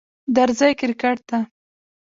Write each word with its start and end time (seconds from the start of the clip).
درځی 0.35 0.71
کرکټ 0.79 1.17
ته 1.29 1.37